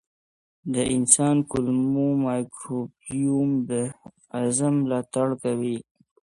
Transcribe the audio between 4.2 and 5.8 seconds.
هضم ملاتړ کوي.